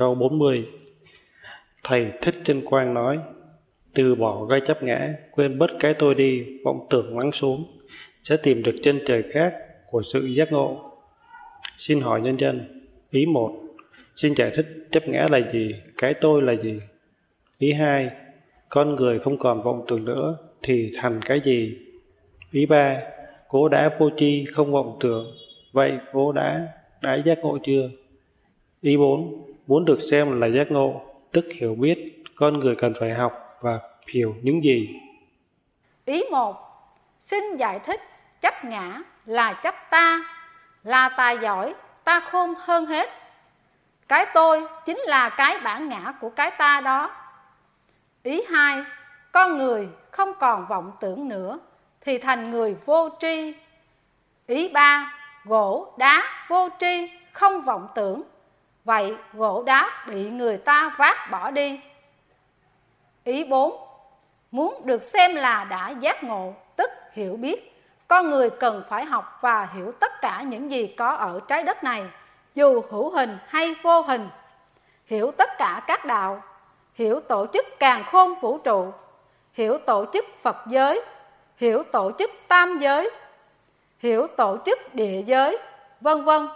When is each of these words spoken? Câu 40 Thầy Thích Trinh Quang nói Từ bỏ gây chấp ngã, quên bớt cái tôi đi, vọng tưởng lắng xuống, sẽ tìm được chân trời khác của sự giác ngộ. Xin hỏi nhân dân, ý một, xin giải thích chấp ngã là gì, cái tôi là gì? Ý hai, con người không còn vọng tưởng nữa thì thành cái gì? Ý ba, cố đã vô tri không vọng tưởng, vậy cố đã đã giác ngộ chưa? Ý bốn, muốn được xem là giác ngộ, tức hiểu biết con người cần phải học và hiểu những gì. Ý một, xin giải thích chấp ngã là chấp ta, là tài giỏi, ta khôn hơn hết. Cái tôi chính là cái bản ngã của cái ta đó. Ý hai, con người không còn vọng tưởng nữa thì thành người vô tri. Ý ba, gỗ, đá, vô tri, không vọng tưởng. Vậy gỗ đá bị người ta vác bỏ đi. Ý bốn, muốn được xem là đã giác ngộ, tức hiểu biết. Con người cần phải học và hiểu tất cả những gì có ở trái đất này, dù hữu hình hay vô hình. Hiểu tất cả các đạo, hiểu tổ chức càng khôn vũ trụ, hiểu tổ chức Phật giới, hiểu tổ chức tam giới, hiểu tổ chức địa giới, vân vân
Câu 0.00 0.14
40 0.14 0.66
Thầy 1.84 2.12
Thích 2.22 2.34
Trinh 2.44 2.64
Quang 2.64 2.94
nói 2.94 3.18
Từ 3.94 4.14
bỏ 4.14 4.44
gây 4.44 4.60
chấp 4.66 4.82
ngã, 4.82 5.14
quên 5.30 5.58
bớt 5.58 5.70
cái 5.80 5.94
tôi 5.94 6.14
đi, 6.14 6.44
vọng 6.64 6.86
tưởng 6.90 7.18
lắng 7.18 7.32
xuống, 7.32 7.78
sẽ 8.22 8.36
tìm 8.36 8.62
được 8.62 8.74
chân 8.82 9.00
trời 9.06 9.22
khác 9.32 9.54
của 9.90 10.02
sự 10.02 10.26
giác 10.26 10.52
ngộ. 10.52 10.92
Xin 11.78 12.00
hỏi 12.00 12.20
nhân 12.20 12.36
dân, 12.36 12.82
ý 13.10 13.26
một, 13.26 13.60
xin 14.16 14.34
giải 14.34 14.50
thích 14.56 14.66
chấp 14.90 15.08
ngã 15.08 15.28
là 15.30 15.40
gì, 15.52 15.74
cái 15.98 16.14
tôi 16.14 16.42
là 16.42 16.52
gì? 16.52 16.80
Ý 17.58 17.72
hai, 17.72 18.10
con 18.68 18.94
người 18.94 19.18
không 19.18 19.38
còn 19.38 19.62
vọng 19.62 19.84
tưởng 19.88 20.04
nữa 20.04 20.36
thì 20.62 20.90
thành 20.96 21.20
cái 21.22 21.40
gì? 21.44 21.76
Ý 22.52 22.66
ba, 22.66 23.00
cố 23.48 23.68
đã 23.68 23.96
vô 23.98 24.10
tri 24.16 24.44
không 24.52 24.72
vọng 24.72 24.96
tưởng, 25.00 25.26
vậy 25.72 25.92
cố 26.12 26.32
đã 26.32 26.68
đã 27.02 27.22
giác 27.24 27.38
ngộ 27.38 27.58
chưa? 27.62 27.90
Ý 28.80 28.96
bốn, 28.96 29.49
muốn 29.70 29.84
được 29.84 29.98
xem 30.10 30.40
là 30.40 30.46
giác 30.46 30.70
ngộ, 30.70 31.00
tức 31.32 31.44
hiểu 31.54 31.74
biết 31.74 32.24
con 32.36 32.58
người 32.58 32.74
cần 32.76 32.94
phải 33.00 33.10
học 33.14 33.58
và 33.60 33.78
hiểu 34.08 34.34
những 34.42 34.64
gì. 34.64 35.00
Ý 36.04 36.24
một, 36.30 36.56
xin 37.20 37.56
giải 37.56 37.78
thích 37.78 38.00
chấp 38.40 38.64
ngã 38.64 39.02
là 39.26 39.52
chấp 39.52 39.74
ta, 39.90 40.20
là 40.84 41.08
tài 41.08 41.38
giỏi, 41.38 41.74
ta 42.04 42.20
khôn 42.20 42.54
hơn 42.58 42.86
hết. 42.86 43.10
Cái 44.08 44.26
tôi 44.34 44.62
chính 44.84 44.98
là 44.98 45.28
cái 45.28 45.58
bản 45.64 45.88
ngã 45.88 46.12
của 46.20 46.30
cái 46.30 46.50
ta 46.50 46.80
đó. 46.80 47.10
Ý 48.22 48.42
hai, 48.48 48.82
con 49.32 49.56
người 49.56 49.88
không 50.10 50.32
còn 50.40 50.66
vọng 50.68 50.92
tưởng 51.00 51.28
nữa 51.28 51.58
thì 52.00 52.18
thành 52.18 52.50
người 52.50 52.76
vô 52.84 53.08
tri. 53.20 53.54
Ý 54.46 54.68
ba, 54.68 55.12
gỗ, 55.44 55.94
đá, 55.98 56.22
vô 56.48 56.68
tri, 56.80 57.10
không 57.32 57.62
vọng 57.62 57.88
tưởng. 57.94 58.22
Vậy 58.84 59.14
gỗ 59.32 59.62
đá 59.62 59.90
bị 60.06 60.28
người 60.30 60.58
ta 60.58 60.94
vác 60.98 61.30
bỏ 61.30 61.50
đi. 61.50 61.80
Ý 63.24 63.44
bốn, 63.44 63.86
muốn 64.50 64.82
được 64.84 65.02
xem 65.02 65.34
là 65.34 65.64
đã 65.64 65.88
giác 65.88 66.24
ngộ, 66.24 66.54
tức 66.76 66.90
hiểu 67.12 67.36
biết. 67.36 67.66
Con 68.08 68.30
người 68.30 68.50
cần 68.50 68.82
phải 68.88 69.04
học 69.04 69.38
và 69.40 69.68
hiểu 69.74 69.92
tất 70.00 70.20
cả 70.20 70.42
những 70.42 70.70
gì 70.70 70.86
có 70.86 71.10
ở 71.10 71.40
trái 71.48 71.62
đất 71.62 71.84
này, 71.84 72.04
dù 72.54 72.82
hữu 72.90 73.10
hình 73.10 73.38
hay 73.46 73.74
vô 73.82 74.00
hình. 74.02 74.28
Hiểu 75.06 75.30
tất 75.30 75.50
cả 75.58 75.82
các 75.86 76.04
đạo, 76.04 76.42
hiểu 76.94 77.20
tổ 77.20 77.46
chức 77.52 77.66
càng 77.78 78.04
khôn 78.04 78.34
vũ 78.40 78.58
trụ, 78.58 78.92
hiểu 79.52 79.78
tổ 79.78 80.04
chức 80.12 80.24
Phật 80.40 80.56
giới, 80.66 81.02
hiểu 81.56 81.82
tổ 81.82 82.10
chức 82.18 82.30
tam 82.48 82.78
giới, 82.78 83.10
hiểu 83.98 84.26
tổ 84.26 84.56
chức 84.66 84.94
địa 84.94 85.22
giới, 85.26 85.58
vân 86.00 86.24
vân 86.24 86.48